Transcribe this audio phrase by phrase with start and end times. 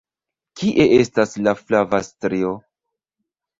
[0.61, 2.57] Kie estas la flava strio?